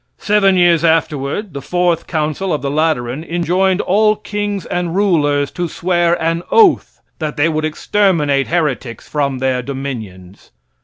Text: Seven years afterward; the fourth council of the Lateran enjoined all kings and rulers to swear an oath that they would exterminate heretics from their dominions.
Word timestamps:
Seven 0.17 0.57
years 0.57 0.83
afterward; 0.83 1.53
the 1.53 1.61
fourth 1.61 2.07
council 2.07 2.51
of 2.51 2.63
the 2.63 2.71
Lateran 2.71 3.23
enjoined 3.23 3.81
all 3.81 4.15
kings 4.15 4.65
and 4.65 4.95
rulers 4.95 5.51
to 5.51 5.67
swear 5.69 6.19
an 6.19 6.41
oath 6.49 6.99
that 7.19 7.37
they 7.37 7.47
would 7.47 7.65
exterminate 7.65 8.47
heretics 8.47 9.07
from 9.07 9.37
their 9.37 9.61
dominions. 9.61 10.49